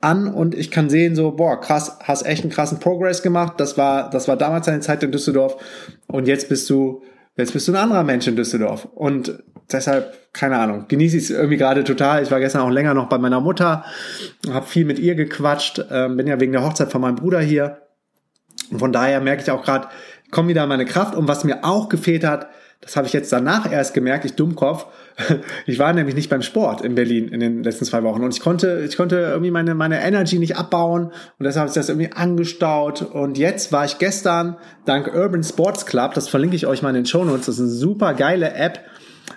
an 0.00 0.32
und 0.32 0.54
ich 0.54 0.70
kann 0.70 0.88
sehen 0.88 1.16
so, 1.16 1.32
boah, 1.32 1.60
krass, 1.60 1.98
hast 2.04 2.24
echt 2.24 2.42
einen 2.42 2.52
krassen 2.52 2.78
Progress 2.78 3.22
gemacht. 3.22 3.54
Das 3.58 3.76
war, 3.76 4.10
das 4.10 4.28
war 4.28 4.36
damals 4.36 4.68
eine 4.68 4.80
Zeit 4.80 5.02
in 5.02 5.10
Düsseldorf 5.10 5.56
und 6.06 6.28
jetzt 6.28 6.48
bist 6.48 6.70
du 6.70 7.02
Jetzt 7.38 7.52
bist 7.52 7.68
du 7.68 7.72
ein 7.72 7.76
anderer 7.76 8.02
Mensch 8.02 8.26
in 8.26 8.34
Düsseldorf. 8.34 8.88
Und 8.94 9.44
deshalb, 9.70 10.12
keine 10.32 10.58
Ahnung, 10.58 10.86
genieße 10.88 11.16
ich 11.16 11.24
es 11.24 11.30
irgendwie 11.30 11.56
gerade 11.56 11.84
total. 11.84 12.20
Ich 12.22 12.32
war 12.32 12.40
gestern 12.40 12.62
auch 12.62 12.70
länger 12.70 12.94
noch 12.94 13.08
bei 13.08 13.16
meiner 13.18 13.40
Mutter, 13.40 13.84
habe 14.50 14.66
viel 14.66 14.84
mit 14.84 14.98
ihr 14.98 15.14
gequatscht, 15.14 15.84
ähm, 15.90 16.16
bin 16.16 16.26
ja 16.26 16.40
wegen 16.40 16.50
der 16.50 16.64
Hochzeit 16.64 16.90
von 16.90 17.00
meinem 17.00 17.14
Bruder 17.14 17.40
hier. 17.40 17.82
Und 18.72 18.80
von 18.80 18.92
daher 18.92 19.20
merke 19.20 19.42
ich 19.42 19.50
auch 19.52 19.64
gerade, 19.64 19.86
komme 20.32 20.48
wieder 20.48 20.66
meine 20.66 20.84
Kraft. 20.84 21.14
Und 21.14 21.28
was 21.28 21.44
mir 21.44 21.64
auch 21.64 21.88
gefehlt 21.88 22.24
hat, 22.24 22.48
das 22.80 22.96
habe 22.96 23.06
ich 23.06 23.12
jetzt 23.12 23.32
danach 23.32 23.70
erst 23.70 23.92
gemerkt, 23.92 24.24
ich 24.24 24.34
Dummkopf. 24.34 24.86
Ich 25.66 25.78
war 25.78 25.92
nämlich 25.92 26.14
nicht 26.14 26.30
beim 26.30 26.42
Sport 26.42 26.80
in 26.80 26.94
Berlin 26.94 27.28
in 27.28 27.40
den 27.40 27.64
letzten 27.64 27.84
zwei 27.84 28.04
Wochen 28.04 28.22
und 28.22 28.32
ich 28.32 28.40
konnte, 28.40 28.84
ich 28.88 28.96
konnte 28.96 29.16
irgendwie 29.16 29.50
meine, 29.50 29.74
meine 29.74 30.00
Energy 30.00 30.38
nicht 30.38 30.56
abbauen 30.56 31.06
und 31.06 31.44
deshalb 31.44 31.68
ich 31.68 31.74
das 31.74 31.88
irgendwie 31.88 32.12
angestaut 32.12 33.02
und 33.02 33.36
jetzt 33.36 33.72
war 33.72 33.84
ich 33.84 33.98
gestern 33.98 34.56
dank 34.84 35.12
Urban 35.12 35.42
Sports 35.42 35.86
Club, 35.86 36.14
das 36.14 36.28
verlinke 36.28 36.54
ich 36.54 36.66
euch 36.66 36.82
mal 36.82 36.90
in 36.90 36.94
den 36.94 37.06
Show 37.06 37.24
Notes, 37.24 37.46
das 37.46 37.56
ist 37.56 37.60
eine 37.62 37.70
super 37.70 38.14
geile 38.14 38.54
App. 38.54 38.80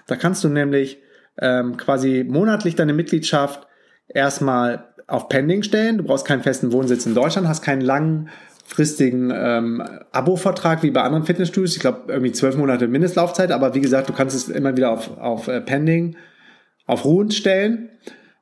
Da 0.08 0.16
kannst 0.16 0.44
du 0.44 0.50
nämlich 0.50 1.00
ähm, 1.40 1.78
quasi 1.78 2.24
monatlich 2.28 2.76
deine 2.76 2.94
Mitgliedschaft 2.94 3.68
erstmal 4.08 4.92
auf 5.08 5.30
Pending 5.30 5.64
stellen. 5.64 5.98
Du 5.98 6.04
brauchst 6.04 6.26
keinen 6.26 6.44
festen 6.44 6.72
Wohnsitz 6.72 7.06
in 7.06 7.16
Deutschland, 7.16 7.48
hast 7.48 7.62
keinen 7.62 7.82
langen 7.82 8.30
fristigen 8.74 9.34
ähm, 9.36 9.84
Abo-Vertrag 10.12 10.82
wie 10.82 10.92
bei 10.92 11.02
anderen 11.02 11.26
Fitnessstudios. 11.26 11.76
Ich 11.76 11.82
glaube, 11.82 12.04
irgendwie 12.08 12.32
zwölf 12.32 12.56
Monate 12.56 12.88
Mindestlaufzeit, 12.88 13.52
aber 13.52 13.76
wie 13.76 13.82
gesagt, 13.82 14.10
du 14.10 14.14
kannst 14.14 14.36
es 14.36 14.48
immer 14.48 14.78
wieder 14.78 14.92
auf, 14.92 15.18
auf 15.18 15.48
äh, 15.50 15.60
Pending, 15.60 16.16
auf 16.86 17.04
ruhend 17.04 17.34
stellen, 17.34 17.90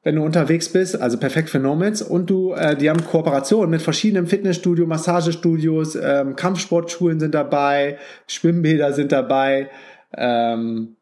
wenn 0.03 0.15
du 0.15 0.23
unterwegs 0.23 0.69
bist, 0.69 1.01
also 1.01 1.17
perfekt 1.17 1.49
für 1.49 1.59
Nomads. 1.59 2.03
Und 2.03 2.29
du, 2.29 2.53
äh, 2.53 2.77
die 2.77 2.91
haben 2.91 3.03
Kooperationen 3.03 3.71
mit 3.71 3.81
verschiedenen 3.81 4.27
Fitnessstudios, 4.27 4.87
Massagestudios, 4.87 5.95
ähm, 5.95 6.35
Kampfsportschulen 6.35 7.19
sind 7.19 7.33
dabei, 7.33 7.97
Schwimmbäder 8.27 8.93
sind 8.93 9.11
dabei, 9.11 9.69
ähm, 10.15 10.95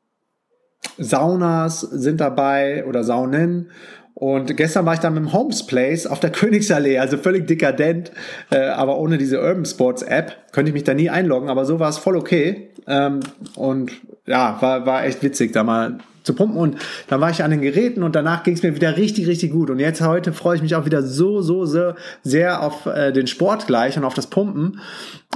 Saunas 0.98 1.81
sind 1.81 2.22
dabei 2.22 2.86
oder 2.86 3.03
Saunen. 3.03 3.72
Und 4.19 4.57
gestern 4.57 4.83
war 4.88 4.95
ich 4.95 5.00
dann 5.00 5.15
im 5.15 5.31
Homes 5.31 5.67
Place 5.67 6.07
auf 6.07 6.19
der 6.19 6.31
Königsallee, 6.31 6.97
also 6.97 7.17
völlig 7.17 7.45
dekadent, 7.45 8.12
äh, 8.50 8.57
aber 8.57 8.97
ohne 8.97 9.19
diese 9.19 9.39
Urban 9.39 9.65
Sports 9.65 10.01
App 10.01 10.36
könnte 10.51 10.69
ich 10.69 10.74
mich 10.74 10.83
da 10.83 10.95
nie 10.95 11.12
einloggen, 11.12 11.50
aber 11.50 11.65
so 11.65 11.79
war 11.79 11.89
es 11.89 12.00
voll 12.00 12.17
okay. 12.17 12.71
Ähm, 12.88 13.19
und 13.55 13.91
ja, 14.25 14.57
war, 14.59 14.88
war 14.88 15.05
echt 15.05 15.21
witzig, 15.21 15.53
da 15.53 15.63
mal 15.63 16.00
zu 16.24 16.33
pumpen. 16.33 16.57
Und 16.57 16.77
dann 17.07 17.21
war 17.21 17.29
ich 17.29 17.43
an 17.43 17.51
den 17.51 17.62
Geräten 17.62 18.01
und 18.01 18.15
danach 18.15 18.41
ging 18.41 18.55
es 18.55 18.63
mir 18.63 18.75
wieder 18.75 18.97
richtig, 18.97 19.27
richtig 19.27 19.51
gut. 19.51 19.69
Und 19.69 19.77
jetzt 19.77 20.01
heute 20.01 20.33
freue 20.33 20.55
ich 20.55 20.63
mich 20.63 20.74
auch 20.74 20.86
wieder 20.86 21.03
so, 21.03 21.41
so, 21.41 21.65
so 21.65 21.93
sehr 22.24 22.63
auf 22.63 22.88
äh, 22.88 23.12
den 23.12 23.27
Sport 23.27 23.67
gleich 23.67 23.97
und 23.97 24.03
auf 24.03 24.15
das 24.15 24.27
Pumpen. 24.27 24.79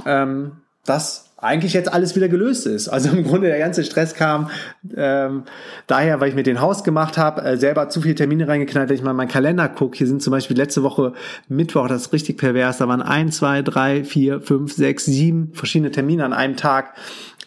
Ähm, 0.04 0.52
das 0.84 1.31
eigentlich 1.42 1.72
jetzt 1.72 1.92
alles 1.92 2.14
wieder 2.14 2.28
gelöst 2.28 2.66
ist. 2.66 2.88
Also 2.88 3.10
im 3.10 3.24
Grunde 3.24 3.48
der 3.48 3.58
ganze 3.58 3.82
Stress 3.82 4.14
kam 4.14 4.48
ähm, 4.96 5.42
daher, 5.88 6.20
weil 6.20 6.28
ich 6.28 6.36
mir 6.36 6.44
den 6.44 6.60
Haus 6.60 6.84
gemacht 6.84 7.18
habe, 7.18 7.42
äh, 7.42 7.56
selber 7.56 7.88
zu 7.88 8.00
viele 8.00 8.14
Termine 8.14 8.46
reingeknallt, 8.46 8.88
wenn 8.88 8.96
ich 8.96 9.02
mal 9.02 9.10
in 9.10 9.16
meinen 9.16 9.28
Kalender 9.28 9.68
gucke. 9.68 9.98
Hier 9.98 10.06
sind 10.06 10.22
zum 10.22 10.30
Beispiel 10.30 10.56
letzte 10.56 10.84
Woche 10.84 11.14
Mittwoch, 11.48 11.88
das 11.88 12.02
ist 12.02 12.12
richtig 12.12 12.38
pervers, 12.38 12.78
da 12.78 12.86
waren 12.86 13.02
ein, 13.02 13.32
zwei, 13.32 13.62
drei, 13.62 14.04
vier, 14.04 14.40
fünf, 14.40 14.72
sechs, 14.72 15.04
sieben 15.04 15.50
verschiedene 15.52 15.90
Termine 15.90 16.24
an 16.24 16.32
einem 16.32 16.56
Tag. 16.56 16.94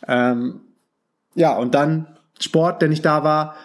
Ähm, 0.08 0.60
ja, 1.34 1.56
und 1.56 1.74
dann 1.74 2.08
Sport, 2.42 2.82
der 2.82 2.90
nicht 2.90 3.06
da 3.06 3.24
war, 3.24 3.56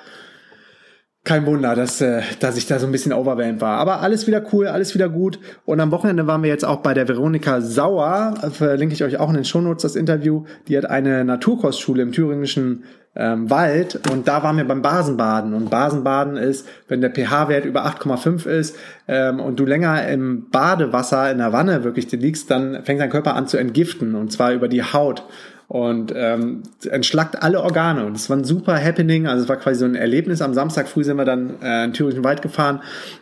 kein 1.24 1.44
Wunder, 1.44 1.74
dass, 1.74 2.00
äh, 2.00 2.22
dass 2.40 2.56
ich 2.56 2.66
da 2.66 2.78
so 2.78 2.86
ein 2.86 2.92
bisschen 2.92 3.12
overwhelmed 3.12 3.60
war. 3.60 3.78
Aber 3.78 4.00
alles 4.00 4.26
wieder 4.26 4.42
cool, 4.52 4.66
alles 4.66 4.94
wieder 4.94 5.08
gut. 5.08 5.38
Und 5.66 5.80
am 5.80 5.90
Wochenende 5.90 6.26
waren 6.26 6.42
wir 6.42 6.48
jetzt 6.48 6.64
auch 6.64 6.78
bei 6.78 6.94
der 6.94 7.08
Veronika 7.08 7.60
Sauer. 7.60 8.34
Verlinke 8.52 8.94
ich 8.94 9.04
euch 9.04 9.18
auch 9.18 9.28
in 9.28 9.34
den 9.34 9.44
Shownotes 9.44 9.82
das 9.82 9.96
Interview. 9.96 10.44
Die 10.68 10.78
hat 10.78 10.86
eine 10.86 11.24
Naturkostschule 11.24 12.02
im 12.02 12.12
thüringischen 12.12 12.84
ähm, 13.14 13.50
Wald. 13.50 14.00
Und 14.10 14.28
da 14.28 14.42
waren 14.42 14.56
wir 14.56 14.66
beim 14.66 14.80
Basenbaden. 14.80 15.52
Und 15.52 15.68
Basenbaden 15.68 16.38
ist, 16.38 16.66
wenn 16.88 17.02
der 17.02 17.10
pH-Wert 17.10 17.66
über 17.66 17.84
8,5 17.84 18.46
ist 18.46 18.76
ähm, 19.06 19.40
und 19.40 19.60
du 19.60 19.66
länger 19.66 20.08
im 20.08 20.48
Badewasser 20.48 21.30
in 21.30 21.38
der 21.38 21.52
Wanne 21.52 21.84
wirklich 21.84 22.10
liegst, 22.12 22.50
dann 22.50 22.82
fängt 22.84 23.00
dein 23.00 23.10
Körper 23.10 23.34
an 23.34 23.46
zu 23.46 23.58
entgiften. 23.58 24.14
Und 24.14 24.32
zwar 24.32 24.52
über 24.52 24.68
die 24.68 24.82
Haut 24.82 25.24
und 25.70 26.12
ähm, 26.16 26.64
entschlackt 26.90 27.44
alle 27.44 27.62
Organe. 27.62 28.04
Und 28.04 28.16
es 28.16 28.28
war 28.28 28.36
ein 28.36 28.42
super 28.42 28.76
Happening. 28.82 29.28
Also 29.28 29.44
es 29.44 29.48
war 29.48 29.54
quasi 29.54 29.78
so 29.78 29.84
ein 29.84 29.94
Erlebnis. 29.94 30.42
Am 30.42 30.52
Samstag 30.52 30.88
früh 30.88 31.04
sind 31.04 31.16
wir 31.16 31.24
dann 31.24 31.62
äh, 31.62 31.84
in 31.84 31.92
Thüringen 31.92 32.24
Wald 32.24 32.42
gefahren 32.42 32.80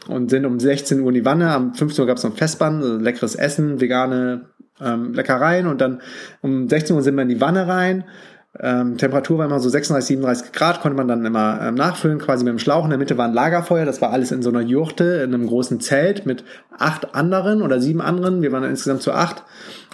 und 0.09 0.31
sind 0.31 0.47
um 0.47 0.59
16 0.59 1.03
Uhr 1.03 1.09
in 1.09 1.15
die 1.15 1.27
Wanne. 1.27 1.51
Am 1.51 1.75
15 1.75 2.03
Uhr 2.03 2.07
gab 2.07 2.17
es 2.17 2.25
noch 2.25 2.31
ein 2.31 2.37
Festband, 2.39 2.83
also 2.83 2.97
leckeres 2.97 3.35
Essen, 3.35 3.83
vegane 3.83 4.47
ähm, 4.81 5.13
Leckereien. 5.13 5.67
Und 5.67 5.83
dann 5.83 6.01
um 6.41 6.71
16 6.71 6.97
Uhr 6.97 7.03
sind 7.03 7.17
wir 7.17 7.23
in 7.23 7.29
die 7.29 7.43
Wanne 7.43 7.69
rein. 7.69 8.05
Ähm, 8.59 8.97
Temperatur 8.97 9.37
war 9.37 9.45
immer 9.45 9.61
so 9.61 9.69
36, 9.69 10.17
37 10.17 10.53
Grad, 10.53 10.81
konnte 10.81 10.97
man 10.97 11.07
dann 11.07 11.27
immer 11.27 11.61
ähm, 11.63 11.75
nachfüllen, 11.75 12.19
quasi 12.19 12.45
mit 12.45 12.53
dem 12.53 12.59
Schlauch. 12.59 12.85
In 12.85 12.91
der 12.91 12.99
Mitte 12.99 13.19
war 13.19 13.27
ein 13.29 13.35
Lagerfeuer, 13.35 13.85
das 13.85 14.01
war 14.01 14.11
alles 14.11 14.33
in 14.33 14.41
so 14.41 14.49
einer 14.49 14.63
Jurte, 14.63 15.21
in 15.23 15.35
einem 15.35 15.47
großen 15.47 15.81
Zelt 15.81 16.25
mit 16.25 16.45
acht 16.79 17.15
anderen 17.15 17.61
oder 17.61 17.79
sieben 17.79 18.01
anderen. 18.01 18.41
Wir 18.41 18.53
waren 18.53 18.65
insgesamt 18.65 19.03
zu 19.03 19.13
acht. 19.13 19.45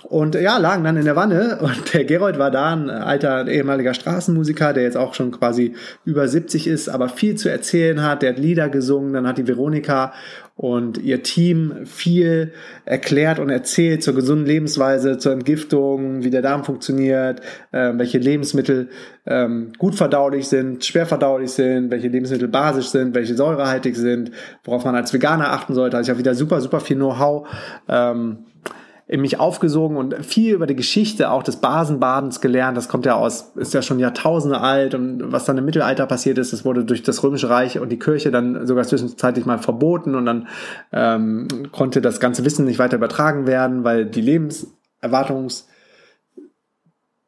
Und 0.09 0.35
ja, 0.35 0.59
lagen 0.59 0.85
dann 0.85 0.97
in 0.97 1.05
der 1.05 1.17
Wanne 1.17 1.59
und 1.63 1.95
der 1.95 2.05
Gerold 2.05 2.39
war 2.39 2.51
da, 2.51 2.73
ein 2.73 2.91
alter 2.91 3.47
ehemaliger 3.49 3.95
Straßenmusiker, 3.95 4.73
der 4.73 4.83
jetzt 4.83 4.97
auch 4.97 5.15
schon 5.15 5.31
quasi 5.31 5.75
über 6.05 6.29
70 6.29 6.67
ist, 6.67 6.89
aber 6.89 7.09
viel 7.09 7.37
zu 7.37 7.49
erzählen 7.49 8.03
hat. 8.03 8.23
Der 8.23 8.31
hat 8.31 8.39
Lieder 8.39 8.69
gesungen, 8.69 9.15
dann 9.15 9.27
hat 9.27 9.39
die 9.39 9.47
Veronika 9.47 10.13
und 10.57 10.99
ihr 10.99 11.23
Team 11.23 11.85
viel 11.85 12.53
erklärt 12.85 13.41
und 13.41 13.51
erzählt 13.51 14.05
zur 14.05 14.15
gesunden 14.15 14.47
Lebensweise, 14.47 15.19
zur 15.19 15.33
Entgiftung, 15.33 16.23
wie 16.23 16.31
der 16.31 16.43
Darm 16.43 16.65
funktioniert, 16.65 17.41
äh, 17.73 17.93
welche 17.97 18.19
Lebensmittel 18.19 18.89
ähm, 19.27 19.73
gut 19.79 19.97
verdaulich 19.97 20.47
sind, 20.47 20.85
schwer 20.85 21.07
verdaulich 21.07 21.51
sind, 21.51 21.91
welche 21.91 22.09
Lebensmittel 22.09 22.47
basisch 22.47 22.89
sind, 22.89 23.15
welche 23.15 23.35
säurehaltig 23.35 23.97
sind, 23.97 24.31
worauf 24.63 24.85
man 24.85 24.95
als 24.95 25.13
Veganer 25.13 25.51
achten 25.51 25.75
sollte. 25.75 25.97
Also 25.97 26.09
ich 26.09 26.11
habe 26.11 26.21
wieder 26.21 26.35
super, 26.35 26.61
super 26.61 26.79
viel 26.79 26.97
Know-how. 26.97 27.49
Ähm, 27.89 28.39
in 29.07 29.21
mich 29.21 29.39
aufgesogen 29.39 29.99
und 29.99 30.25
viel 30.25 30.55
über 30.55 30.67
die 30.67 30.77
Geschichte 30.77 31.31
auch 31.31 31.43
des 31.43 31.57
Basenbadens 31.57 32.41
gelernt. 32.41 32.77
Das 32.77 32.89
kommt 32.89 33.05
ja 33.05 33.17
aus, 33.17 33.53
ist 33.57 33.75
ja 33.75 33.83
schon 33.83 33.99
Jahrtausende 33.99 34.61
alt 34.61 34.95
und 34.95 35.31
was 35.31 35.45
dann 35.45 35.59
im 35.59 35.67
Mittelalter 35.67 36.07
passiert 36.07 36.39
ist, 36.39 36.55
das 36.55 36.65
wurde 36.65 36.85
durch 36.85 37.03
das 37.03 37.23
Römische 37.23 37.51
Reich 37.51 37.79
und 37.79 37.91
die 37.91 37.99
Kirche 37.99 38.31
dann 38.31 38.67
sogar 38.67 38.85
zwischenzeitlich 38.85 39.45
mal 39.45 39.59
verboten 39.59 40.15
und 40.15 40.25
dann 40.25 40.49
ähm, 40.93 41.49
konnte 41.71 42.01
das 42.01 42.19
ganze 42.19 42.47
Wissen 42.47 42.65
nicht 42.65 42.79
weiter 42.79 42.97
übertragen 42.97 43.47
werden, 43.47 43.85
weil 43.85 44.07
die 44.07 44.23
Lebenserwartungs 44.23 45.69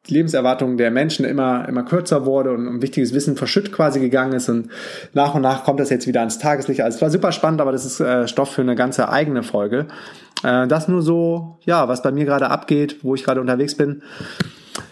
die 0.09 0.13
Lebenserwartung 0.13 0.77
der 0.77 0.91
Menschen 0.91 1.25
immer, 1.25 1.67
immer 1.67 1.83
kürzer 1.83 2.25
wurde 2.25 2.51
und 2.51 2.67
um 2.67 2.81
wichtiges 2.81 3.13
Wissen 3.13 3.35
verschütt 3.35 3.71
quasi 3.71 3.99
gegangen 3.99 4.33
ist 4.33 4.49
und 4.49 4.69
nach 5.13 5.35
und 5.35 5.41
nach 5.41 5.63
kommt 5.63 5.79
das 5.79 5.89
jetzt 5.89 6.07
wieder 6.07 6.21
ans 6.21 6.39
Tageslicht. 6.39 6.81
Also 6.81 6.97
es 6.97 7.01
war 7.01 7.09
super 7.09 7.31
spannend, 7.31 7.61
aber 7.61 7.71
das 7.71 7.85
ist 7.85 7.99
äh, 7.99 8.27
Stoff 8.27 8.51
für 8.51 8.61
eine 8.61 8.75
ganze 8.75 9.09
eigene 9.09 9.43
Folge. 9.43 9.87
Äh, 10.43 10.67
das 10.67 10.87
nur 10.87 11.01
so, 11.01 11.57
ja, 11.65 11.87
was 11.87 12.01
bei 12.01 12.11
mir 12.11 12.25
gerade 12.25 12.49
abgeht, 12.49 12.97
wo 13.03 13.15
ich 13.15 13.23
gerade 13.23 13.41
unterwegs 13.41 13.75
bin. 13.75 14.01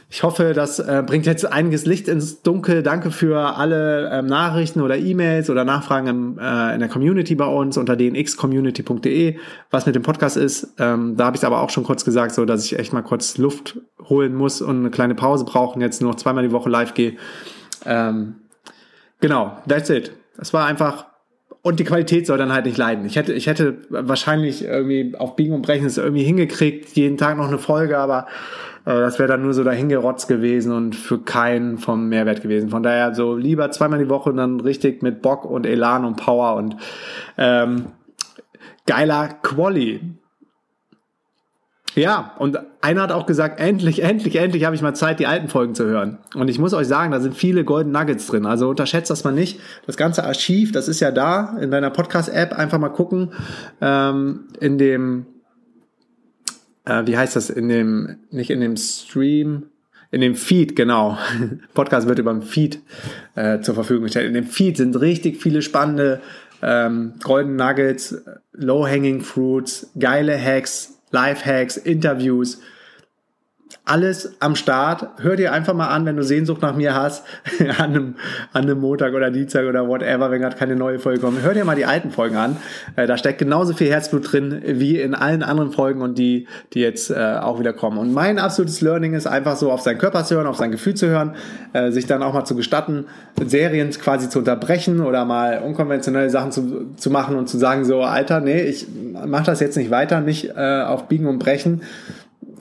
Ich 0.09 0.21
hoffe, 0.21 0.53
das 0.53 0.79
äh, 0.79 1.03
bringt 1.05 1.25
jetzt 1.25 1.51
einiges 1.51 1.85
Licht 1.85 2.07
ins 2.07 2.43
Dunkel. 2.43 2.83
Danke 2.83 3.09
für 3.09 3.57
alle 3.57 4.09
ähm, 4.11 4.27
Nachrichten 4.27 4.81
oder 4.81 4.97
E-Mails 4.97 5.49
oder 5.49 5.65
Nachfragen 5.65 6.07
im, 6.07 6.39
äh, 6.39 6.73
in 6.73 6.79
der 6.79 6.89
Community 6.89 7.33
bei 7.35 7.47
uns 7.47 7.75
unter 7.75 7.95
dnxcommunity.de, 7.95 9.37
was 9.71 9.85
mit 9.85 9.95
dem 9.95 10.03
Podcast 10.03 10.37
ist. 10.37 10.73
Ähm, 10.77 11.17
da 11.17 11.25
habe 11.25 11.35
ich 11.35 11.41
es 11.41 11.43
aber 11.43 11.61
auch 11.61 11.71
schon 11.71 11.83
kurz 11.83 12.05
gesagt, 12.05 12.35
so 12.35 12.45
dass 12.45 12.63
ich 12.63 12.77
echt 12.77 12.93
mal 12.93 13.01
kurz 13.01 13.37
Luft 13.37 13.79
holen 14.07 14.35
muss 14.35 14.61
und 14.61 14.77
eine 14.79 14.91
kleine 14.91 15.15
Pause 15.15 15.43
brauchen. 15.43 15.81
Jetzt 15.81 16.01
nur 16.01 16.11
noch 16.11 16.17
zweimal 16.17 16.43
die 16.43 16.51
Woche 16.51 16.69
live 16.69 16.93
gehe. 16.93 17.15
Ähm, 17.85 18.35
genau, 19.19 19.57
that's 19.67 19.89
it. 19.89 20.11
Es 20.37 20.53
war 20.53 20.67
einfach 20.67 21.05
und 21.65 21.79
die 21.79 21.83
Qualität 21.83 22.27
soll 22.27 22.37
dann 22.37 22.53
halt 22.53 22.67
nicht 22.67 22.77
leiden. 22.77 23.05
Ich 23.05 23.15
hätte, 23.15 23.33
ich 23.33 23.47
hätte 23.47 23.77
wahrscheinlich 23.89 24.65
irgendwie 24.65 25.15
auf 25.17 25.35
Biegen 25.35 25.55
und 25.55 25.63
Brechen 25.63 25.87
es 25.87 25.97
irgendwie 25.97 26.21
hingekriegt, 26.21 26.95
jeden 26.95 27.17
Tag 27.17 27.37
noch 27.37 27.47
eine 27.47 27.57
Folge, 27.57 27.97
aber 27.97 28.27
äh, 28.85 28.91
das 28.91 29.17
wäre 29.17 29.29
dann 29.29 29.41
nur 29.41 29.55
so 29.55 29.63
dahingerotzt 29.63 30.27
gewesen 30.27 30.71
und 30.71 30.95
für 30.95 31.17
keinen 31.17 31.79
vom 31.79 32.07
Mehrwert 32.07 32.43
gewesen. 32.43 32.69
Von 32.69 32.83
daher 32.83 33.15
so 33.15 33.35
lieber 33.35 33.71
zweimal 33.71 33.97
die 33.97 34.09
Woche 34.09 34.29
und 34.29 34.37
dann 34.37 34.59
richtig 34.59 35.01
mit 35.01 35.23
Bock 35.23 35.43
und 35.43 35.65
Elan 35.65 36.05
und 36.05 36.17
Power 36.17 36.55
und 36.55 36.77
ähm, 37.39 37.87
geiler 38.85 39.29
Quali. 39.41 40.01
Ja, 41.95 42.33
und 42.39 42.59
einer 42.81 43.03
hat 43.03 43.11
auch 43.13 43.25
gesagt, 43.25 43.59
endlich, 43.59 44.03
endlich, 44.03 44.35
endlich 44.35 44.65
habe 44.65 44.75
ich 44.75 44.81
mal 44.81 44.93
Zeit, 44.93 45.19
die 45.19 45.27
alten 45.27 45.47
Folgen 45.47 45.75
zu 45.75 45.85
hören. 45.85 46.17
Und 46.35 46.49
ich 46.49 46.59
muss 46.59 46.73
euch 46.73 46.87
sagen, 46.87 47.13
da 47.13 47.21
sind 47.21 47.35
viele 47.35 47.63
Golden 47.63 47.91
Nuggets 47.91 48.27
drin. 48.27 48.45
Also 48.45 48.69
unterschätzt 48.69 49.09
das 49.09 49.23
mal 49.23 49.31
nicht. 49.31 49.61
Das 49.85 49.95
ganze 49.95 50.25
Archiv, 50.25 50.73
das 50.73 50.89
ist 50.89 50.99
ja 50.99 51.11
da 51.11 51.57
in 51.59 51.71
deiner 51.71 51.89
Podcast-App. 51.89 52.51
Einfach 52.53 52.79
mal 52.79 52.89
gucken. 52.89 53.31
Ähm, 53.79 54.47
in 54.59 54.77
dem, 54.77 55.25
äh, 56.83 57.03
wie 57.05 57.17
heißt 57.17 57.37
das, 57.37 57.49
in 57.49 57.69
dem, 57.69 58.17
nicht 58.29 58.49
in 58.49 58.59
dem 58.59 58.75
Stream, 58.75 59.67
in 60.11 60.19
dem 60.19 60.35
Feed, 60.35 60.75
genau. 60.75 61.17
Podcast 61.73 62.09
wird 62.09 62.19
über 62.19 62.33
dem 62.33 62.41
Feed 62.41 62.81
äh, 63.35 63.61
zur 63.61 63.73
Verfügung 63.73 64.03
gestellt. 64.03 64.27
In 64.27 64.33
dem 64.33 64.47
Feed 64.47 64.75
sind 64.75 64.99
richtig 64.99 65.41
viele 65.41 65.61
spannende 65.61 66.21
ähm, 66.61 67.13
Golden 67.23 67.55
Nuggets, 67.55 68.21
Low-Hanging 68.51 69.21
Fruits, 69.21 69.91
geile 69.97 70.37
Hacks, 70.37 70.94
Lifehacks, 71.15 71.77
Interviews, 71.85 72.57
alles 73.85 74.33
am 74.39 74.55
Start. 74.55 75.07
Hör 75.21 75.35
dir 75.35 75.53
einfach 75.53 75.75
mal 75.75 75.87
an, 75.87 76.05
wenn 76.05 76.15
du 76.15 76.23
Sehnsucht 76.23 76.61
nach 76.63 76.75
mir 76.75 76.95
hast, 76.95 77.23
an 77.77 77.85
einem, 77.85 78.15
an 78.51 78.63
einem 78.63 78.79
Montag 78.79 79.13
oder 79.13 79.29
Dienstag 79.29 79.67
oder 79.67 79.87
whatever, 79.87 80.31
wenn 80.31 80.41
gerade 80.41 80.57
keine 80.57 80.75
neue 80.75 80.97
Folge 80.97 81.21
kommt. 81.21 81.41
Hör 81.43 81.53
dir 81.53 81.65
mal 81.65 81.75
die 81.75 81.85
alten 81.85 82.09
Folgen 82.11 82.35
an. 82.35 82.57
Äh, 82.95 83.05
da 83.05 83.17
steckt 83.17 83.37
genauso 83.37 83.73
viel 83.73 83.89
Herzblut 83.89 84.31
drin 84.31 84.61
wie 84.65 84.99
in 84.99 85.13
allen 85.13 85.43
anderen 85.43 85.71
Folgen 85.71 86.01
und 86.01 86.17
die, 86.17 86.47
die 86.73 86.79
jetzt 86.79 87.11
äh, 87.11 87.37
auch 87.39 87.59
wieder 87.59 87.73
kommen. 87.73 87.99
Und 87.99 88.11
mein 88.11 88.39
absolutes 88.39 88.81
Learning 88.81 89.13
ist 89.13 89.27
einfach 89.27 89.55
so 89.55 89.71
auf 89.71 89.81
seinen 89.81 89.99
Körper 89.99 90.23
zu 90.23 90.35
hören, 90.35 90.47
auf 90.47 90.57
sein 90.57 90.71
Gefühl 90.71 90.95
zu 90.95 91.07
hören, 91.07 91.35
äh, 91.73 91.91
sich 91.91 92.07
dann 92.07 92.23
auch 92.23 92.33
mal 92.33 92.45
zu 92.45 92.55
gestatten, 92.55 93.05
Serien 93.45 93.91
quasi 93.91 94.29
zu 94.29 94.39
unterbrechen 94.39 95.01
oder 95.01 95.25
mal 95.25 95.59
unkonventionelle 95.59 96.31
Sachen 96.31 96.51
zu, 96.51 96.95
zu 96.95 97.11
machen 97.11 97.35
und 97.35 97.47
zu 97.47 97.59
sagen 97.59 97.85
so, 97.85 98.01
Alter, 98.01 98.41
nee, 98.41 98.61
ich 98.61 98.87
mach 99.27 99.43
das 99.43 99.59
jetzt 99.59 99.77
nicht 99.77 99.91
weiter, 99.91 100.21
nicht 100.21 100.51
äh, 100.55 100.81
auf 100.81 101.07
Biegen 101.07 101.27
und 101.27 101.37
Brechen 101.37 101.81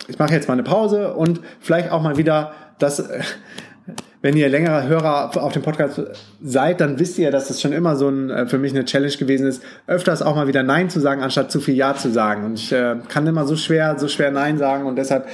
ich 0.08 0.18
mache 0.18 0.32
jetzt 0.32 0.48
mal 0.48 0.54
eine 0.54 0.62
Pause 0.62 1.14
und 1.14 1.40
vielleicht 1.60 1.90
auch 1.90 2.02
mal 2.02 2.16
wieder 2.16 2.52
das, 2.78 3.00
äh, 3.00 3.20
wenn 4.24 4.36
ihr 4.38 4.48
längere 4.48 4.88
Hörer 4.88 5.36
auf 5.36 5.52
dem 5.52 5.60
Podcast 5.60 6.00
seid, 6.42 6.80
dann 6.80 6.98
wisst 6.98 7.18
ihr, 7.18 7.30
dass 7.30 7.48
das 7.48 7.60
schon 7.60 7.72
immer 7.72 7.94
so 7.94 8.08
ein, 8.08 8.30
äh, 8.30 8.46
für 8.46 8.56
mich 8.56 8.72
eine 8.72 8.86
Challenge 8.86 9.14
gewesen 9.14 9.46
ist, 9.46 9.62
öfters 9.86 10.22
auch 10.22 10.34
mal 10.34 10.46
wieder 10.46 10.62
Nein 10.62 10.88
zu 10.88 10.98
sagen, 10.98 11.22
anstatt 11.22 11.52
zu 11.52 11.60
viel 11.60 11.74
Ja 11.74 11.94
zu 11.94 12.10
sagen. 12.10 12.44
Und 12.44 12.54
ich 12.54 12.72
äh, 12.72 12.96
kann 13.08 13.26
immer 13.26 13.46
so 13.46 13.54
schwer, 13.56 13.98
so 13.98 14.08
schwer 14.08 14.30
Nein 14.30 14.56
sagen 14.56 14.86
und 14.86 14.96
deshalb 14.96 15.28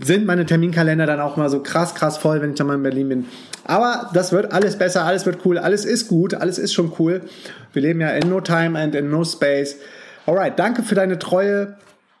sind 0.00 0.26
meine 0.26 0.44
Terminkalender 0.44 1.06
dann 1.06 1.20
auch 1.20 1.38
mal 1.38 1.48
so 1.48 1.60
krass, 1.60 1.94
krass 1.94 2.18
voll, 2.18 2.42
wenn 2.42 2.50
ich 2.50 2.56
dann 2.56 2.66
mal 2.66 2.74
in 2.74 2.82
Berlin 2.82 3.08
bin. 3.08 3.24
Aber 3.64 4.10
das 4.12 4.30
wird 4.32 4.52
alles 4.52 4.76
besser, 4.76 5.04
alles 5.04 5.24
wird 5.24 5.38
cool, 5.46 5.56
alles 5.56 5.86
ist 5.86 6.08
gut, 6.08 6.34
alles 6.34 6.58
ist 6.58 6.74
schon 6.74 6.92
cool. 6.98 7.22
Wir 7.72 7.80
leben 7.80 8.02
ja 8.02 8.10
in 8.10 8.28
no 8.28 8.42
time 8.42 8.78
and 8.78 8.94
in 8.94 9.10
no 9.10 9.24
space. 9.24 9.76
Alright, 10.26 10.58
danke 10.58 10.82
für 10.82 10.94
deine 10.94 11.18
Treue. 11.18 11.76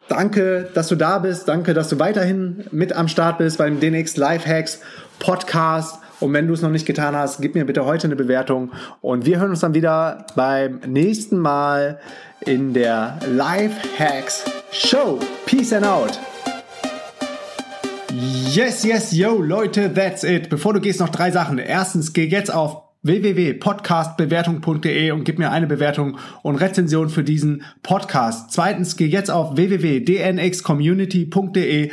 Danke, 0.08 0.68
dass 0.74 0.88
du 0.88 0.96
da 0.96 1.18
bist. 1.18 1.48
Danke, 1.48 1.72
dass 1.72 1.88
du 1.88 1.98
weiterhin 1.98 2.64
mit 2.70 2.92
am 2.92 3.08
Start 3.08 3.38
bist 3.38 3.58
beim 3.58 3.80
DNX 3.80 4.16
Live 4.16 4.46
Hacks 4.46 4.80
Podcast. 5.18 5.98
Und 6.20 6.32
wenn 6.32 6.46
du 6.46 6.54
es 6.54 6.62
noch 6.62 6.70
nicht 6.70 6.86
getan 6.86 7.16
hast, 7.16 7.40
gib 7.40 7.54
mir 7.54 7.64
bitte 7.64 7.84
heute 7.84 8.06
eine 8.06 8.16
Bewertung. 8.16 8.72
Und 9.00 9.24
wir 9.24 9.38
hören 9.38 9.50
uns 9.50 9.60
dann 9.60 9.74
wieder 9.74 10.26
beim 10.36 10.80
nächsten 10.86 11.38
Mal 11.38 11.98
in 12.40 12.74
der 12.74 13.18
Life 13.26 13.80
Hacks 13.98 14.44
Show. 14.70 15.18
Peace 15.46 15.72
and 15.72 15.86
out. 15.86 16.18
Yes, 18.52 18.84
yes, 18.84 19.10
yo, 19.12 19.40
Leute, 19.40 19.92
that's 19.92 20.22
it. 20.22 20.48
Bevor 20.48 20.72
du 20.74 20.80
gehst, 20.80 21.00
noch 21.00 21.08
drei 21.08 21.30
Sachen. 21.30 21.58
Erstens, 21.58 22.12
geh 22.12 22.26
jetzt 22.26 22.52
auf 22.52 22.83
www.podcastbewertung.de 23.04 25.12
und 25.12 25.24
gib 25.24 25.38
mir 25.38 25.52
eine 25.52 25.66
Bewertung 25.66 26.18
und 26.42 26.56
Rezension 26.56 27.08
für 27.10 27.22
diesen 27.22 27.62
Podcast. 27.82 28.50
Zweitens, 28.50 28.96
geh 28.96 29.06
jetzt 29.06 29.30
auf 29.30 29.56
www.dnxcommunity.de 29.56 31.92